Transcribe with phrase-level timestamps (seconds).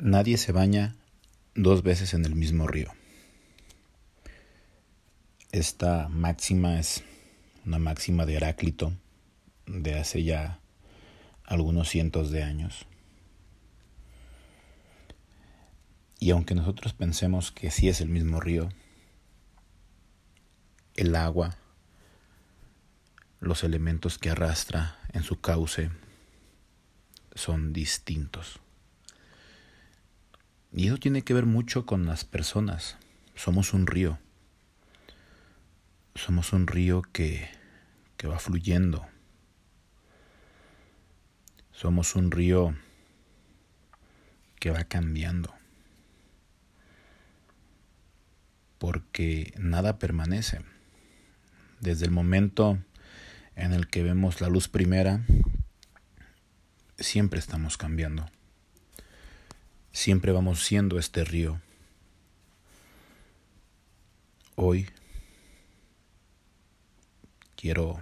[0.00, 0.94] Nadie se baña
[1.56, 2.92] dos veces en el mismo río.
[5.50, 7.02] Esta máxima es
[7.66, 8.92] una máxima de Heráclito
[9.66, 10.60] de hace ya
[11.42, 12.86] algunos cientos de años.
[16.20, 18.68] Y aunque nosotros pensemos que sí es el mismo río,
[20.94, 21.56] el agua,
[23.40, 25.90] los elementos que arrastra en su cauce
[27.34, 28.60] son distintos.
[30.78, 32.98] Y eso tiene que ver mucho con las personas.
[33.34, 34.20] Somos un río.
[36.14, 37.50] Somos un río que,
[38.16, 39.04] que va fluyendo.
[41.72, 42.76] Somos un río
[44.60, 45.52] que va cambiando.
[48.78, 50.60] Porque nada permanece.
[51.80, 52.78] Desde el momento
[53.56, 55.26] en el que vemos la luz primera,
[57.00, 58.30] siempre estamos cambiando
[59.98, 61.60] siempre vamos siendo este río.
[64.54, 64.88] Hoy
[67.56, 68.00] quiero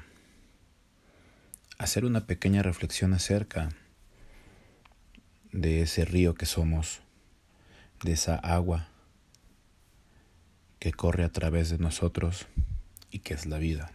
[1.78, 3.70] hacer una pequeña reflexión acerca
[5.52, 7.00] de ese río que somos,
[8.02, 8.88] de esa agua
[10.78, 12.46] que corre a través de nosotros
[13.10, 13.90] y que es la vida.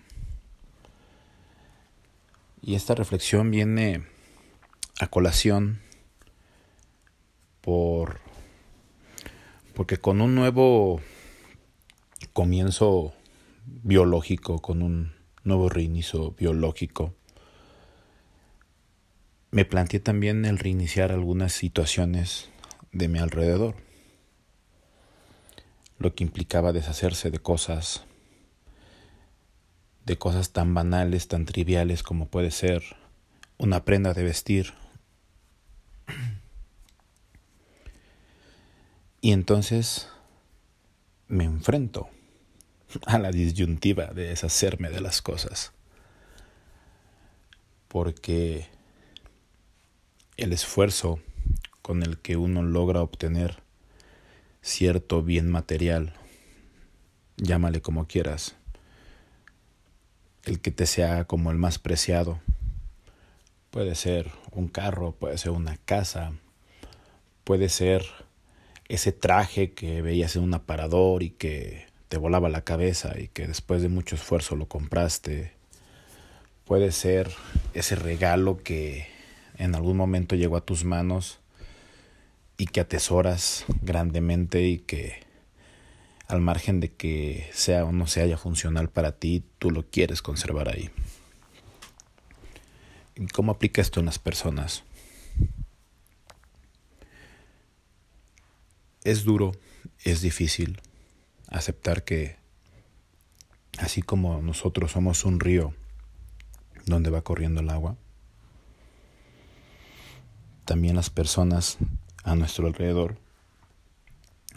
[2.63, 4.07] Y esta reflexión viene
[4.99, 5.90] a colación
[7.61, 8.19] por
[9.73, 11.01] porque con un nuevo
[12.33, 13.13] comienzo
[13.65, 17.13] biológico, con un nuevo reinicio biológico,
[19.51, 22.49] me planteé también el reiniciar algunas situaciones
[22.91, 23.75] de mi alrededor,
[25.97, 28.05] lo que implicaba deshacerse de cosas,
[30.05, 32.83] de cosas tan banales, tan triviales como puede ser
[33.57, 34.73] una prenda de vestir,
[39.21, 40.09] Y entonces
[41.27, 42.09] me enfrento
[43.05, 45.73] a la disyuntiva de deshacerme de las cosas.
[47.87, 48.67] Porque
[50.37, 51.19] el esfuerzo
[51.83, 53.61] con el que uno logra obtener
[54.63, 56.13] cierto bien material,
[57.37, 58.55] llámale como quieras,
[60.45, 62.39] el que te sea como el más preciado,
[63.69, 66.33] puede ser un carro, puede ser una casa,
[67.43, 68.03] puede ser
[68.91, 73.47] ese traje que veías en un aparador y que te volaba la cabeza y que
[73.47, 75.53] después de mucho esfuerzo lo compraste.
[76.65, 77.31] Puede ser
[77.73, 79.07] ese regalo que
[79.57, 81.39] en algún momento llegó a tus manos
[82.57, 85.23] y que atesoras grandemente y que
[86.27, 90.21] al margen de que sea o no sea haya funcional para ti, tú lo quieres
[90.21, 90.89] conservar ahí.
[93.15, 94.83] ¿Y cómo aplica esto en las personas?
[99.03, 99.51] Es duro,
[100.03, 100.81] es difícil
[101.47, 102.37] aceptar que
[103.79, 105.73] así como nosotros somos un río
[106.85, 107.97] donde va corriendo el agua,
[110.65, 111.77] también las personas
[112.23, 113.17] a nuestro alrededor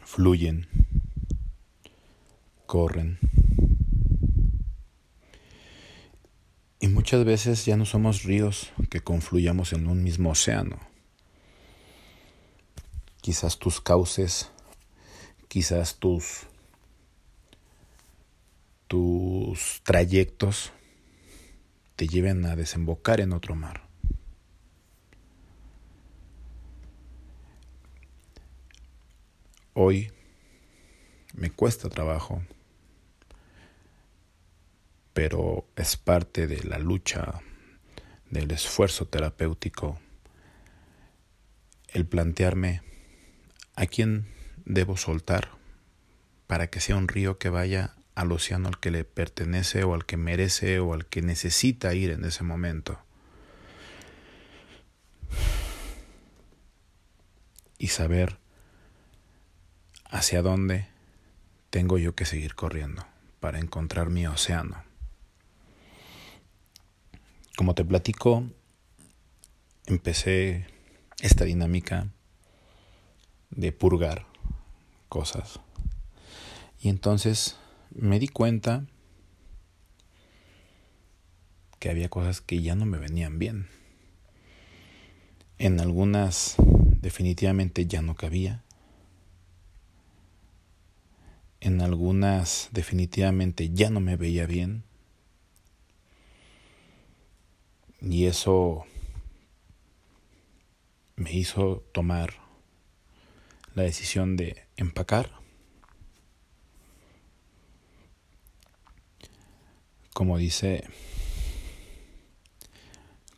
[0.04, 0.68] fluyen,
[2.66, 3.18] corren.
[6.80, 10.93] Y muchas veces ya no somos ríos que confluyamos en un mismo océano
[13.24, 14.50] quizás tus cauces,
[15.48, 16.46] quizás tus,
[18.86, 20.74] tus trayectos
[21.96, 23.88] te lleven a desembocar en otro mar.
[29.72, 30.12] Hoy
[31.32, 32.42] me cuesta trabajo,
[35.14, 37.40] pero es parte de la lucha,
[38.28, 39.98] del esfuerzo terapéutico,
[41.88, 42.82] el plantearme
[43.76, 44.26] ¿A quién
[44.64, 45.50] debo soltar
[46.46, 50.06] para que sea un río que vaya al océano al que le pertenece o al
[50.06, 53.00] que merece o al que necesita ir en ese momento?
[57.78, 58.38] Y saber
[60.04, 60.86] hacia dónde
[61.70, 63.04] tengo yo que seguir corriendo
[63.40, 64.84] para encontrar mi océano.
[67.56, 68.44] Como te platico,
[69.86, 70.68] empecé
[71.20, 72.08] esta dinámica
[73.56, 74.26] de purgar
[75.08, 75.60] cosas.
[76.80, 77.56] Y entonces
[77.90, 78.84] me di cuenta
[81.78, 83.68] que había cosas que ya no me venían bien.
[85.58, 86.56] En algunas
[87.00, 88.64] definitivamente ya no cabía.
[91.60, 94.84] En algunas definitivamente ya no me veía bien.
[98.00, 98.84] Y eso
[101.16, 102.43] me hizo tomar
[103.74, 105.30] la decisión de empacar.
[110.12, 110.84] Como dice,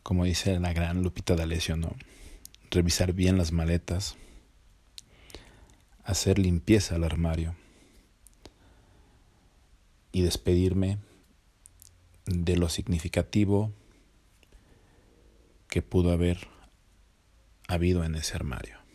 [0.03, 1.95] como dice la gran Lupita D'Alessio, ¿no?
[2.69, 4.15] Revisar bien las maletas,
[6.03, 7.55] hacer limpieza al armario
[10.11, 10.99] y despedirme
[12.25, 13.71] de lo significativo
[15.67, 16.47] que pudo haber
[17.67, 18.86] habido en ese armario.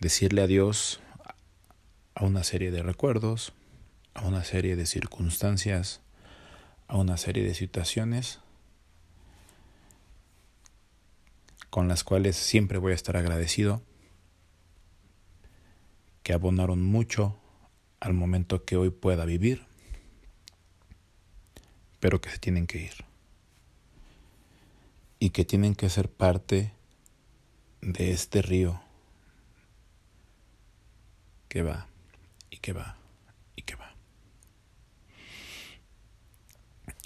[0.00, 1.00] Decirle adiós
[2.14, 3.54] a una serie de recuerdos,
[4.12, 6.00] a una serie de circunstancias,
[6.86, 8.40] a una serie de situaciones
[11.70, 13.82] con las cuales siempre voy a estar agradecido,
[16.22, 17.38] que abonaron mucho
[18.00, 19.66] al momento que hoy pueda vivir,
[22.00, 23.04] pero que se tienen que ir.
[25.18, 26.72] Y que tienen que ser parte
[27.80, 28.85] de este río
[31.48, 31.88] que va
[32.50, 32.96] y que va
[33.54, 33.94] y que va.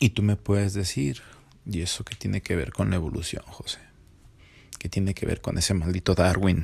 [0.00, 1.22] Y tú me puedes decir,
[1.66, 3.80] ¿y eso qué tiene que ver con la evolución, José?
[4.78, 6.62] ¿Qué tiene que ver con ese maldito Darwin?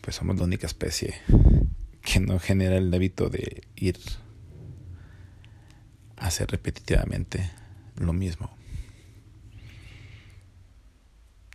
[0.00, 1.14] Pues somos la única especie
[2.02, 3.98] que no genera el hábito de ir
[6.16, 7.50] a hacer repetitivamente
[7.96, 8.56] lo mismo.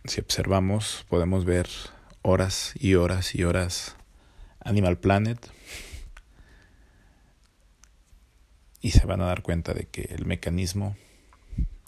[0.04, 1.68] Si observamos, podemos ver
[2.22, 3.95] horas y horas y horas
[4.66, 5.50] Animal Planet
[8.80, 10.96] y se van a dar cuenta de que el mecanismo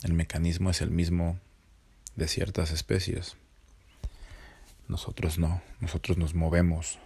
[0.03, 1.39] el mecanismo es el mismo
[2.15, 3.35] de ciertas especies.
[4.87, 6.99] Nosotros no, nosotros nos movemos.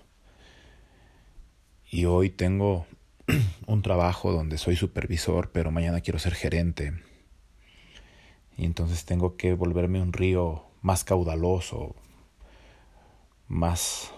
[1.89, 2.85] Y hoy tengo
[3.65, 6.93] un trabajo donde soy supervisor, pero mañana quiero ser gerente.
[8.57, 11.95] Y entonces tengo que volverme un río más caudaloso,
[13.47, 14.11] más,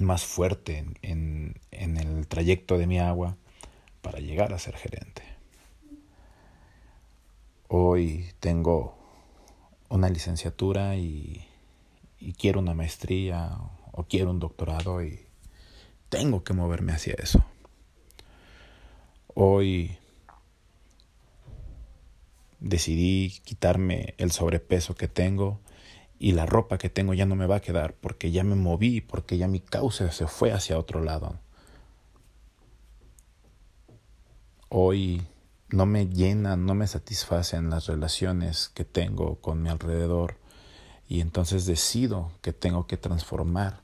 [0.00, 3.36] más fuerte en, en el trayecto de mi agua
[4.02, 5.22] para llegar a ser gerente.
[7.68, 8.98] Hoy tengo
[9.88, 11.46] una licenciatura y,
[12.18, 13.50] y, quiero una maestría
[13.92, 15.20] o quiero un doctorado y
[16.08, 17.44] tengo que moverme hacia eso.
[19.34, 19.98] Hoy
[22.60, 25.60] decidí quitarme el sobrepeso que tengo
[26.22, 29.00] y la ropa que tengo ya no me va a quedar porque ya me moví,
[29.00, 31.40] porque ya mi causa se fue hacia otro lado.
[34.68, 35.26] Hoy
[35.70, 40.36] no me llenan, no me satisfacen las relaciones que tengo con mi alrededor
[41.08, 43.80] y entonces decido que tengo que transformar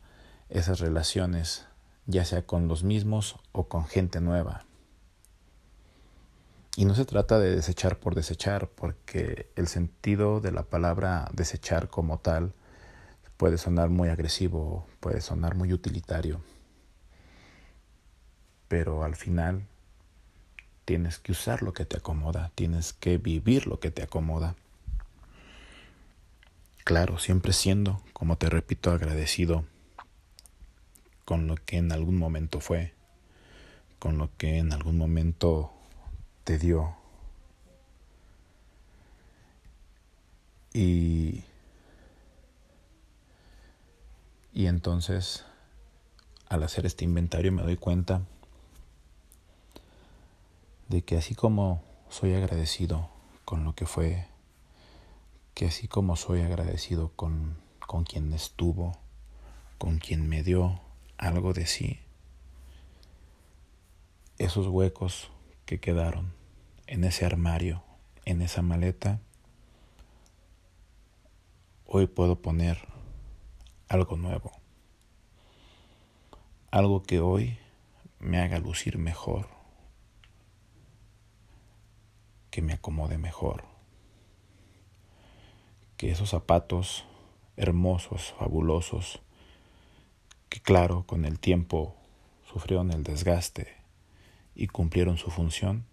[0.50, 1.64] esas relaciones,
[2.04, 4.65] ya sea con los mismos o con gente nueva.
[6.78, 11.88] Y no se trata de desechar por desechar, porque el sentido de la palabra desechar
[11.88, 12.52] como tal
[13.38, 16.42] puede sonar muy agresivo, puede sonar muy utilitario.
[18.68, 19.66] Pero al final
[20.84, 24.54] tienes que usar lo que te acomoda, tienes que vivir lo que te acomoda.
[26.84, 29.64] Claro, siempre siendo, como te repito, agradecido
[31.24, 32.92] con lo que en algún momento fue,
[33.98, 35.75] con lo que en algún momento
[36.46, 36.94] te dio.
[40.72, 41.42] Y,
[44.54, 45.44] y entonces,
[46.48, 48.22] al hacer este inventario me doy cuenta
[50.86, 53.10] de que así como soy agradecido
[53.44, 54.28] con lo que fue,
[55.52, 57.56] que así como soy agradecido con,
[57.88, 58.96] con quien estuvo,
[59.78, 60.78] con quien me dio
[61.18, 61.98] algo de sí,
[64.38, 65.32] esos huecos
[65.66, 66.32] que quedaron
[66.86, 67.82] en ese armario,
[68.24, 69.20] en esa maleta,
[71.84, 72.78] hoy puedo poner
[73.88, 74.52] algo nuevo.
[76.70, 77.58] Algo que hoy
[78.20, 79.48] me haga lucir mejor,
[82.50, 83.64] que me acomode mejor.
[85.96, 87.04] Que esos zapatos
[87.56, 89.20] hermosos, fabulosos,
[90.48, 91.96] que claro, con el tiempo
[92.44, 93.85] sufrieron el desgaste
[94.56, 95.84] y cumplieron su función,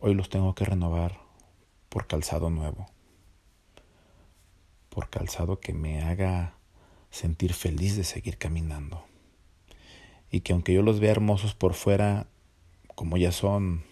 [0.00, 1.20] hoy los tengo que renovar
[1.90, 2.86] por calzado nuevo,
[4.88, 6.54] por calzado que me haga
[7.10, 9.04] sentir feliz de seguir caminando.
[10.30, 12.26] Y que aunque yo los vea hermosos por fuera,
[12.94, 13.84] como ya son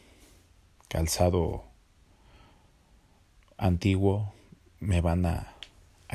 [0.89, 1.65] calzado
[3.59, 4.33] antiguo,
[4.79, 5.57] me van a,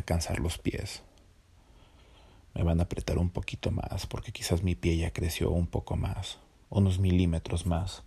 [0.06, 1.04] cansar los pies.
[2.56, 5.96] Me van a apretar un poquito más porque quizás mi pie ya creció un poco
[5.96, 6.40] más
[6.76, 8.04] unos milímetros más.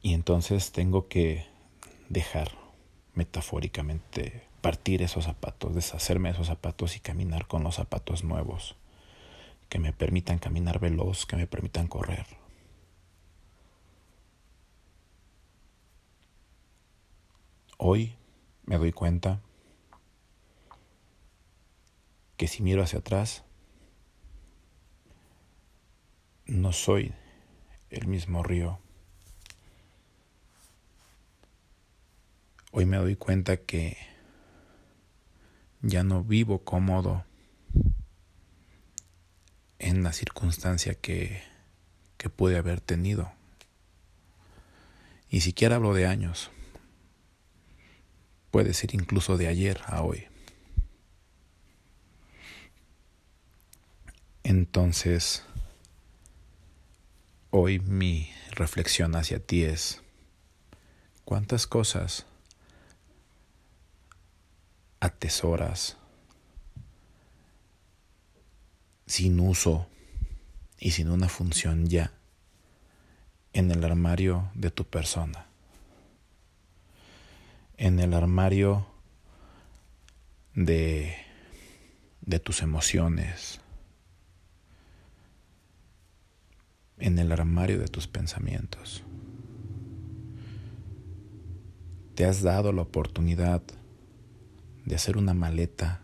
[0.00, 1.44] Y entonces tengo que
[2.08, 2.52] dejar
[3.14, 8.76] metafóricamente partir esos zapatos, deshacerme de esos zapatos y caminar con los zapatos nuevos,
[9.68, 12.26] que me permitan caminar veloz, que me permitan correr.
[17.76, 18.14] Hoy
[18.66, 19.40] me doy cuenta
[22.36, 23.42] que si miro hacia atrás,
[26.48, 27.12] no soy
[27.90, 28.80] el mismo río.
[32.72, 33.96] Hoy me doy cuenta que
[35.82, 37.24] ya no vivo cómodo
[39.78, 41.42] en la circunstancia que,
[42.16, 43.30] que pude haber tenido.
[45.30, 46.50] Ni siquiera hablo de años.
[48.50, 50.26] Puede ser incluso de ayer a hoy.
[54.42, 55.44] Entonces,
[57.50, 60.02] hoy mi reflexión hacia ti es,
[61.24, 62.26] ¿cuántas cosas
[65.00, 65.96] atesoras
[69.06, 69.86] sin uso
[70.78, 72.12] y sin una función ya
[73.52, 75.46] en el armario de tu persona,
[77.76, 78.86] en el armario
[80.54, 81.16] de,
[82.20, 83.60] de tus emociones,
[87.00, 89.04] en el armario de tus pensamientos.
[92.14, 93.62] Te has dado la oportunidad
[94.84, 96.00] de hacer una maleta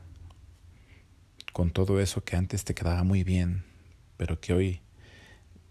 [1.53, 3.65] con todo eso que antes te quedaba muy bien,
[4.17, 4.81] pero que hoy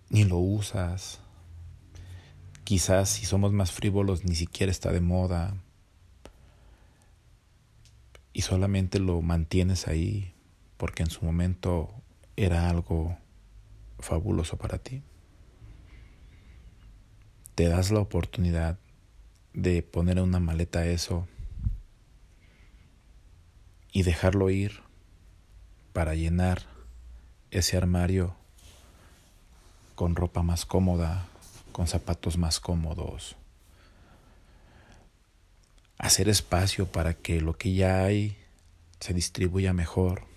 [0.10, 1.22] ni lo usas.
[2.64, 5.56] Quizás si somos más frívolos ni siquiera está de moda
[8.34, 10.34] y solamente lo mantienes ahí
[10.78, 11.90] porque en su momento
[12.36, 13.18] era algo
[14.00, 15.04] fabuloso para ti.
[17.56, 18.80] Te das la oportunidad
[19.54, 21.28] de poner en una maleta eso
[23.92, 24.82] y dejarlo ir
[25.94, 26.64] para llenar
[27.52, 28.36] ese armario
[29.94, 31.28] con ropa más cómoda,
[31.72, 33.36] con zapatos más cómodos.
[36.00, 38.36] Hacer espacio para que lo que ya hay
[39.00, 40.33] se distribuya mejor.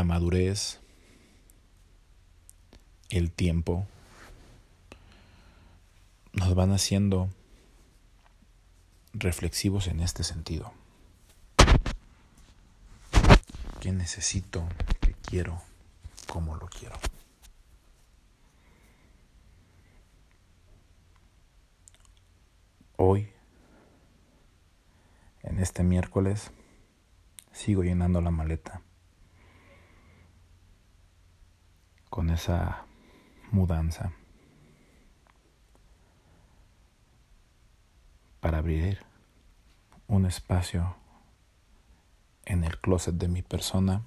[0.00, 0.80] La madurez,
[3.10, 3.86] el tiempo,
[6.32, 7.28] nos van haciendo
[9.12, 10.72] reflexivos en este sentido.
[13.80, 14.66] ¿Qué necesito?
[15.02, 15.60] ¿Qué quiero?
[16.26, 16.96] ¿Cómo lo quiero?
[22.96, 23.28] Hoy,
[25.42, 26.52] en este miércoles,
[27.52, 28.80] sigo llenando la maleta
[32.10, 32.84] con esa
[33.52, 34.12] mudanza
[38.40, 38.98] para abrir
[40.08, 40.96] un espacio
[42.44, 44.02] en el closet de mi persona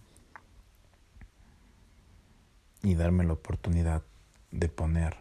[2.81, 4.03] y darme la oportunidad
[4.51, 5.17] de poner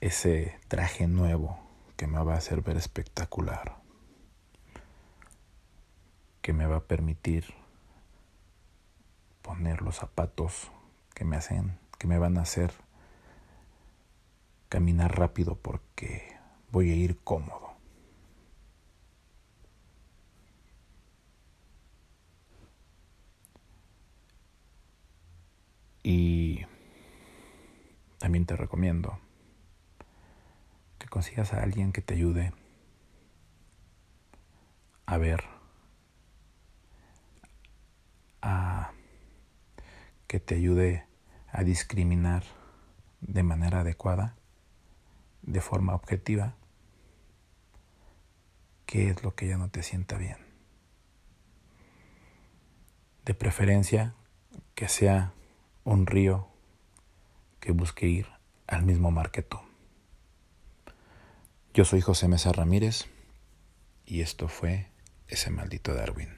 [0.00, 1.60] ese traje nuevo
[1.96, 3.76] que me va a hacer ver espectacular,
[6.40, 7.61] que me va a permitir
[9.42, 10.70] poner los zapatos
[11.14, 12.72] que me hacen, que me van a hacer
[14.68, 16.36] caminar rápido porque
[16.70, 17.72] voy a ir cómodo.
[26.02, 26.64] Y
[28.18, 29.18] también te recomiendo
[30.98, 32.52] que consigas a alguien que te ayude
[35.06, 35.44] a ver,
[38.40, 38.92] a
[40.32, 41.04] que te ayude
[41.50, 42.42] a discriminar
[43.20, 44.34] de manera adecuada
[45.42, 46.56] de forma objetiva
[48.86, 50.38] qué es lo que ya no te sienta bien.
[53.26, 54.14] De preferencia
[54.74, 55.34] que sea
[55.84, 56.48] un río
[57.60, 58.26] que busque ir
[58.66, 59.58] al mismo mar que tú.
[61.74, 63.04] Yo soy José Mesa Ramírez
[64.06, 64.88] y esto fue
[65.28, 66.30] ese maldito Darwin.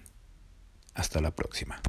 [0.94, 1.80] Hasta la próxima.